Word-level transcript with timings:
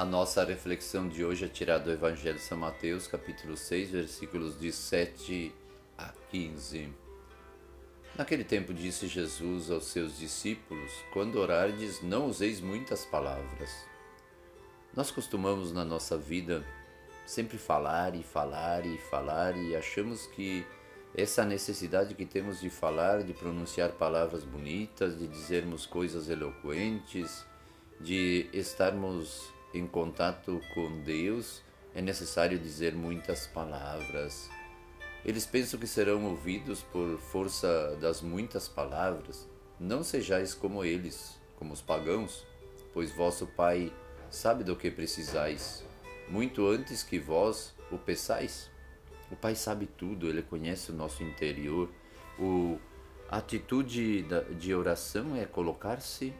A 0.00 0.04
nossa 0.06 0.42
reflexão 0.42 1.06
de 1.06 1.22
hoje 1.22 1.44
é 1.44 1.48
tirada 1.48 1.84
do 1.84 1.92
Evangelho 1.92 2.38
de 2.38 2.42
São 2.42 2.56
Mateus, 2.56 3.06
capítulo 3.06 3.54
6, 3.54 3.90
versículos 3.90 4.58
de 4.58 4.72
7 4.72 5.54
a 5.98 6.10
15. 6.30 6.88
Naquele 8.16 8.42
tempo 8.42 8.72
disse 8.72 9.06
Jesus 9.06 9.70
aos 9.70 9.84
seus 9.88 10.16
discípulos: 10.16 10.90
Quando 11.12 11.36
orardes, 11.36 12.00
não 12.00 12.28
useis 12.28 12.62
muitas 12.62 13.04
palavras. 13.04 13.70
Nós 14.96 15.10
costumamos 15.10 15.70
na 15.70 15.84
nossa 15.84 16.16
vida 16.16 16.64
sempre 17.26 17.58
falar 17.58 18.14
e 18.14 18.22
falar 18.22 18.86
e 18.86 18.96
falar 18.96 19.54
e 19.54 19.76
achamos 19.76 20.26
que 20.28 20.66
essa 21.14 21.44
necessidade 21.44 22.14
que 22.14 22.24
temos 22.24 22.58
de 22.58 22.70
falar, 22.70 23.22
de 23.22 23.34
pronunciar 23.34 23.90
palavras 23.92 24.44
bonitas, 24.44 25.18
de 25.18 25.28
dizermos 25.28 25.84
coisas 25.84 26.30
eloquentes, 26.30 27.44
de 28.00 28.48
estarmos 28.54 29.59
em 29.72 29.86
contato 29.86 30.60
com 30.74 31.02
Deus, 31.02 31.62
é 31.94 32.00
necessário 32.00 32.58
dizer 32.58 32.94
muitas 32.94 33.46
palavras. 33.46 34.48
Eles 35.24 35.46
pensam 35.46 35.78
que 35.78 35.86
serão 35.86 36.24
ouvidos 36.24 36.82
por 36.82 37.18
força 37.18 37.96
das 38.00 38.20
muitas 38.20 38.68
palavras. 38.68 39.48
Não 39.78 40.02
sejais 40.02 40.54
como 40.54 40.84
eles, 40.84 41.38
como 41.56 41.72
os 41.72 41.80
pagãos, 41.80 42.46
pois 42.92 43.12
vosso 43.12 43.46
Pai 43.46 43.92
sabe 44.30 44.64
do 44.64 44.76
que 44.76 44.90
precisais, 44.90 45.84
muito 46.28 46.66
antes 46.66 47.02
que 47.02 47.18
vós 47.18 47.74
o 47.90 47.98
peçais. 47.98 48.70
O 49.30 49.36
Pai 49.36 49.54
sabe 49.54 49.86
tudo, 49.86 50.28
ele 50.28 50.42
conhece 50.42 50.90
o 50.90 50.94
nosso 50.94 51.22
interior. 51.22 51.88
O, 52.38 52.78
a 53.28 53.38
atitude 53.38 54.24
de 54.58 54.74
oração 54.74 55.36
é 55.36 55.44
colocar-se 55.44 56.32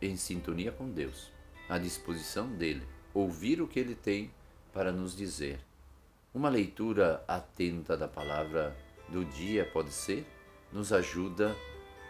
em 0.00 0.16
sintonia 0.16 0.70
com 0.70 0.88
Deus 0.88 1.37
à 1.68 1.78
disposição 1.78 2.48
dele, 2.48 2.86
ouvir 3.12 3.60
o 3.60 3.68
que 3.68 3.78
ele 3.78 3.94
tem 3.94 4.30
para 4.72 4.92
nos 4.92 5.16
dizer. 5.16 5.60
Uma 6.34 6.48
leitura 6.48 7.24
atenta 7.26 7.96
da 7.96 8.06
palavra 8.06 8.76
do 9.08 9.24
dia, 9.24 9.64
pode 9.64 9.90
ser, 9.92 10.26
nos 10.72 10.92
ajuda 10.92 11.56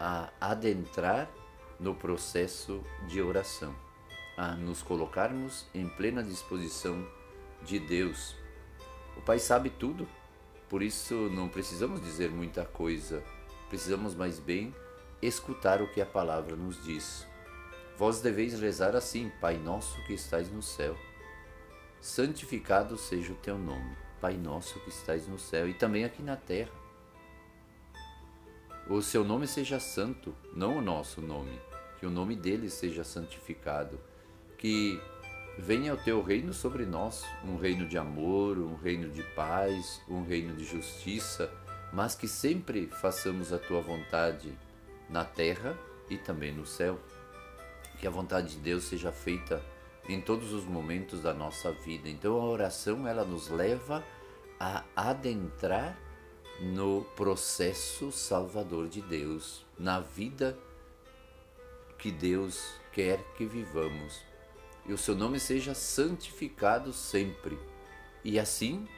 a 0.01 0.31
adentrar 0.41 1.31
no 1.79 1.95
processo 1.95 2.83
de 3.09 3.23
oração, 3.23 3.75
a 4.37 4.55
nos 4.55 4.83
colocarmos 4.83 5.67
em 5.75 5.89
plena 5.89 6.23
disposição 6.23 7.07
de 7.63 7.79
Deus. 7.79 8.35
O 9.17 9.21
Pai 9.21 9.39
sabe 9.39 9.71
tudo, 9.71 10.09
por 10.69 10.83
isso 10.83 11.15
não 11.31 11.49
precisamos 11.49 12.01
dizer 12.01 12.31
muita 12.31 12.65
coisa, 12.65 13.23
precisamos 13.69 14.15
mais 14.15 14.39
bem 14.39 14.75
escutar 15.21 15.83
o 15.83 15.89
que 15.89 16.01
a 16.01 16.07
palavra 16.07 16.55
nos 16.57 16.83
diz. 16.85 17.28
Vós 17.99 18.21
deveis 18.21 18.59
rezar 18.61 18.95
assim: 18.95 19.29
Pai 19.41 19.59
nosso 19.59 20.01
que 20.05 20.13
estais 20.13 20.49
no 20.53 20.63
céu, 20.63 20.97
santificado 22.01 22.97
seja 22.97 23.33
o 23.33 23.37
teu 23.37 23.59
nome. 23.59 23.97
Pai 24.21 24.35
nosso 24.35 24.79
que 24.81 24.89
estais 24.89 25.27
no 25.27 25.37
céu 25.37 25.69
e 25.69 25.75
também 25.75 26.05
aqui 26.05 26.23
na 26.23 26.37
terra. 26.37 26.71
O 28.89 29.03
seu 29.03 29.25
nome 29.25 29.49
seja 29.49 29.81
santo, 29.81 30.33
não 30.55 30.79
o 30.79 30.81
nosso 30.81 31.21
nome, 31.21 31.59
que 31.99 32.07
o 32.07 32.11
nome 32.11 32.37
dele 32.37 32.71
seja 32.71 33.03
santificado, 33.03 33.99
que 34.57 35.01
venha 35.59 35.93
o 35.93 35.97
teu 35.97 36.23
reino 36.23 36.55
sobre 36.55 36.87
nós, 36.87 37.25
um 37.45 37.57
reino 37.57 37.87
de 37.87 37.99
amor, 37.99 38.59
um 38.59 38.77
reino 38.77 39.11
de 39.11 39.25
paz, 39.35 40.01
um 40.09 40.23
reino 40.23 40.55
de 40.55 40.65
justiça, 40.65 41.53
mas 41.93 42.15
que 42.15 42.29
sempre 42.29 42.87
façamos 42.87 43.53
a 43.53 43.59
tua 43.59 43.81
vontade 43.81 44.57
na 45.11 45.25
terra 45.25 45.77
e 46.09 46.17
também 46.17 46.53
no 46.53 46.65
céu 46.65 46.99
que 47.99 48.07
a 48.07 48.11
vontade 48.11 48.55
de 48.55 48.59
Deus 48.59 48.85
seja 48.85 49.13
feita 49.13 49.63
em 50.09 50.21
todos 50.21 50.53
os 50.53 50.65
momentos 50.65 51.21
da 51.21 51.35
nossa 51.35 51.71
vida. 51.73 52.09
Então 52.09 52.41
a 52.41 52.45
oração 52.45 53.07
ela 53.07 53.25
nos 53.25 53.49
leva 53.49 54.05
a 54.59 54.85
adentrar 54.97 55.99
no 56.61 57.05
processo 57.15 58.11
salvador 58.11 58.89
de 58.89 59.01
Deus, 59.01 59.65
na 59.79 60.01
vida 60.01 60.59
que 61.99 62.11
Deus 62.11 62.73
quer 62.93 63.23
que 63.37 63.45
vivamos. 63.45 64.23
E 64.87 64.93
o 64.93 64.99
seu 64.99 65.15
nome 65.15 65.39
seja 65.39 65.75
santificado 65.75 66.93
sempre. 66.93 67.59
E 68.25 68.39
assim, 68.39 68.89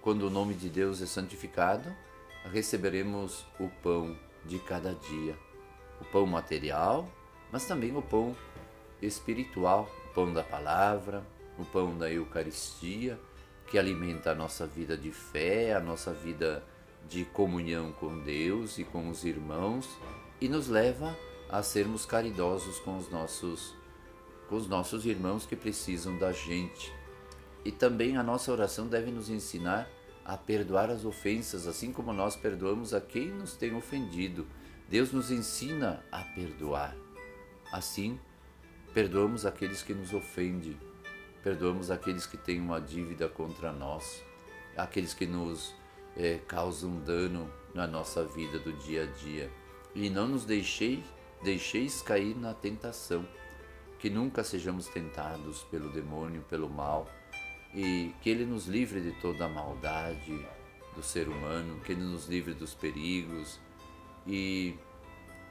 quando 0.00 0.26
o 0.26 0.30
nome 0.30 0.54
de 0.54 0.68
Deus 0.68 1.02
é 1.02 1.06
santificado, 1.06 1.94
receberemos 2.44 3.44
o 3.58 3.68
pão 3.82 4.16
de 4.44 4.58
cada 4.58 4.94
dia. 4.94 5.36
O 6.00 6.04
pão 6.04 6.26
material, 6.26 7.10
mas 7.54 7.66
também 7.66 7.96
o 7.96 8.02
pão 8.02 8.34
espiritual, 9.00 9.88
o 10.10 10.12
pão 10.12 10.32
da 10.32 10.42
palavra, 10.42 11.24
o 11.56 11.64
pão 11.64 11.96
da 11.96 12.10
Eucaristia, 12.10 13.16
que 13.68 13.78
alimenta 13.78 14.32
a 14.32 14.34
nossa 14.34 14.66
vida 14.66 14.96
de 14.96 15.12
fé, 15.12 15.72
a 15.72 15.78
nossa 15.78 16.12
vida 16.12 16.64
de 17.08 17.24
comunhão 17.26 17.92
com 17.92 18.18
Deus 18.24 18.76
e 18.78 18.82
com 18.82 19.08
os 19.08 19.24
irmãos 19.24 19.88
e 20.40 20.48
nos 20.48 20.66
leva 20.66 21.16
a 21.48 21.62
sermos 21.62 22.04
caridosos 22.04 22.80
com 22.80 22.98
os 22.98 23.08
nossos 23.08 23.72
com 24.48 24.56
os 24.56 24.66
nossos 24.66 25.06
irmãos 25.06 25.46
que 25.46 25.54
precisam 25.54 26.18
da 26.18 26.32
gente. 26.32 26.92
E 27.64 27.70
também 27.70 28.16
a 28.16 28.22
nossa 28.24 28.50
oração 28.50 28.88
deve 28.88 29.12
nos 29.12 29.30
ensinar 29.30 29.88
a 30.24 30.36
perdoar 30.36 30.90
as 30.90 31.04
ofensas, 31.04 31.68
assim 31.68 31.92
como 31.92 32.12
nós 32.12 32.34
perdoamos 32.34 32.92
a 32.92 33.00
quem 33.00 33.28
nos 33.28 33.54
tem 33.54 33.76
ofendido. 33.76 34.44
Deus 34.88 35.12
nos 35.12 35.30
ensina 35.30 36.04
a 36.10 36.20
perdoar. 36.34 37.03
Assim, 37.74 38.20
perdoamos 38.92 39.44
aqueles 39.44 39.82
que 39.82 39.92
nos 39.92 40.14
ofendem, 40.14 40.78
perdoamos 41.42 41.90
aqueles 41.90 42.24
que 42.24 42.36
têm 42.36 42.60
uma 42.60 42.80
dívida 42.80 43.28
contra 43.28 43.72
nós, 43.72 44.22
aqueles 44.76 45.12
que 45.12 45.26
nos 45.26 45.74
é, 46.16 46.38
causam 46.46 47.00
dano 47.00 47.52
na 47.74 47.84
nossa 47.84 48.24
vida 48.24 48.60
do 48.60 48.72
dia 48.74 49.02
a 49.02 49.06
dia. 49.06 49.50
E 49.92 50.08
não 50.08 50.28
nos 50.28 50.44
deixeis, 50.44 51.04
deixeis 51.42 52.00
cair 52.00 52.36
na 52.36 52.54
tentação, 52.54 53.26
que 53.98 54.08
nunca 54.08 54.44
sejamos 54.44 54.86
tentados 54.86 55.64
pelo 55.64 55.90
demônio, 55.90 56.42
pelo 56.42 56.70
mal, 56.70 57.10
e 57.74 58.14
que 58.22 58.30
Ele 58.30 58.46
nos 58.46 58.68
livre 58.68 59.00
de 59.00 59.20
toda 59.20 59.46
a 59.46 59.48
maldade 59.48 60.46
do 60.94 61.02
ser 61.02 61.26
humano, 61.26 61.80
que 61.80 61.90
Ele 61.90 62.04
nos 62.04 62.28
livre 62.28 62.54
dos 62.54 62.72
perigos 62.72 63.58
e 64.24 64.78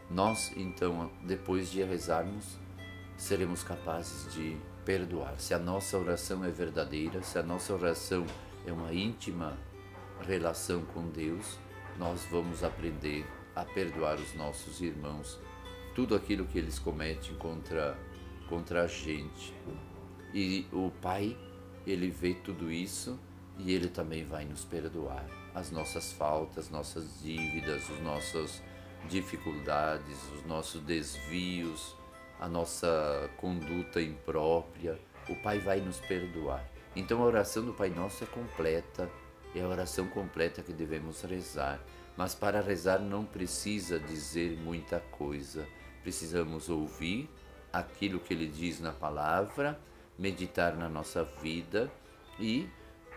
nós, 0.09 0.51
então, 0.55 1.09
depois 1.23 1.71
de 1.71 1.83
rezarmos, 1.83 2.57
seremos 3.17 3.63
capazes 3.63 4.33
de 4.33 4.57
perdoar. 4.85 5.39
Se 5.39 5.53
a 5.53 5.59
nossa 5.59 5.97
oração 5.97 6.43
é 6.43 6.49
verdadeira, 6.49 7.21
se 7.23 7.39
a 7.39 7.43
nossa 7.43 7.73
oração 7.73 8.25
é 8.65 8.71
uma 8.71 8.93
íntima 8.93 9.57
relação 10.21 10.83
com 10.85 11.07
Deus, 11.09 11.57
nós 11.97 12.25
vamos 12.29 12.63
aprender 12.63 13.25
a 13.55 13.63
perdoar 13.63 14.15
os 14.15 14.33
nossos 14.33 14.81
irmãos 14.81 15.39
tudo 15.93 16.15
aquilo 16.15 16.45
que 16.45 16.57
eles 16.57 16.79
cometem 16.79 17.35
contra 17.35 17.97
contra 18.49 18.83
a 18.83 18.87
gente. 18.87 19.53
E 20.33 20.65
o 20.71 20.91
Pai, 21.01 21.37
ele 21.87 22.09
vê 22.09 22.33
tudo 22.33 22.71
isso 22.71 23.19
e 23.57 23.73
ele 23.73 23.87
também 23.87 24.23
vai 24.23 24.45
nos 24.45 24.65
perdoar 24.65 25.25
as 25.53 25.71
nossas 25.71 26.11
faltas, 26.11 26.69
nossas 26.69 27.21
dívidas, 27.21 27.89
os 27.89 27.99
nossos 28.01 28.61
dificuldades, 29.07 30.17
os 30.33 30.45
nossos 30.45 30.81
desvios, 30.81 31.95
a 32.39 32.47
nossa 32.47 33.29
conduta 33.37 34.01
imprópria, 34.01 34.99
o 35.29 35.35
Pai 35.35 35.59
vai 35.59 35.79
nos 35.79 35.99
perdoar. 35.99 36.67
Então 36.95 37.21
a 37.21 37.25
oração 37.25 37.65
do 37.65 37.73
Pai 37.73 37.89
Nosso 37.89 38.23
é 38.23 38.27
completa, 38.27 39.09
é 39.55 39.61
a 39.61 39.67
oração 39.67 40.07
completa 40.07 40.61
que 40.61 40.73
devemos 40.73 41.21
rezar. 41.21 41.79
Mas 42.15 42.35
para 42.35 42.61
rezar 42.61 42.99
não 42.99 43.25
precisa 43.25 43.99
dizer 43.99 44.57
muita 44.57 44.99
coisa, 44.99 45.67
precisamos 46.03 46.69
ouvir 46.69 47.29
aquilo 47.71 48.19
que 48.19 48.33
Ele 48.33 48.45
diz 48.45 48.79
na 48.79 48.91
palavra, 48.91 49.79
meditar 50.17 50.75
na 50.75 50.87
nossa 50.87 51.23
vida 51.23 51.91
e 52.39 52.69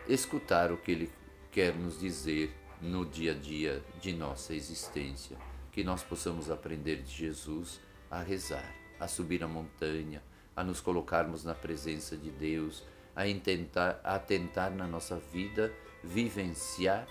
escutar 0.08 0.72
o 0.72 0.78
que 0.78 0.92
Ele 0.92 1.12
quer 1.50 1.74
nos 1.74 2.00
dizer 2.00 2.54
no 2.80 3.04
dia 3.04 3.32
a 3.32 3.34
dia 3.34 3.82
de 4.00 4.14
nossa 4.14 4.54
existência 4.54 5.36
que 5.76 5.84
nós 5.84 6.02
possamos 6.02 6.50
aprender 6.50 7.02
de 7.02 7.12
Jesus 7.12 7.78
a 8.10 8.22
rezar, 8.22 8.74
a 8.98 9.06
subir 9.06 9.44
a 9.44 9.46
montanha, 9.46 10.22
a 10.56 10.64
nos 10.64 10.80
colocarmos 10.80 11.44
na 11.44 11.54
presença 11.54 12.16
de 12.16 12.30
Deus, 12.30 12.82
a 13.14 13.24
tentar, 13.38 14.00
a 14.02 14.18
tentar 14.18 14.70
na 14.70 14.86
nossa 14.86 15.18
vida 15.18 15.70
vivenciar 16.02 17.06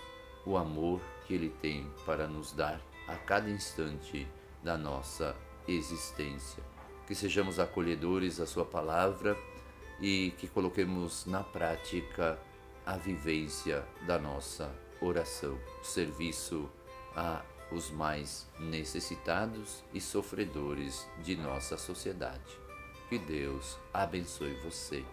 o 0.47 0.57
amor 0.57 0.99
que 1.27 1.35
Ele 1.35 1.49
tem 1.61 1.87
para 2.07 2.27
nos 2.27 2.53
dar 2.53 2.81
a 3.07 3.15
cada 3.15 3.51
instante 3.51 4.27
da 4.63 4.75
nossa 4.75 5.35
existência. 5.67 6.63
Que 7.05 7.13
sejamos 7.13 7.59
acolhedores 7.59 8.37
da 8.37 8.47
Sua 8.47 8.65
palavra 8.65 9.37
e 10.01 10.33
que 10.39 10.47
coloquemos 10.47 11.27
na 11.27 11.43
prática 11.43 12.39
a 12.83 12.97
vivência 12.97 13.85
da 14.07 14.17
nossa 14.17 14.73
oração, 14.99 15.55
serviço 15.83 16.67
a 17.15 17.43
os 17.71 17.91
mais 17.91 18.47
necessitados 18.59 19.83
e 19.93 20.01
sofredores 20.01 21.07
de 21.23 21.35
nossa 21.35 21.77
sociedade. 21.77 22.59
Que 23.09 23.19
Deus 23.19 23.77
abençoe 23.93 24.55
você. 24.63 25.05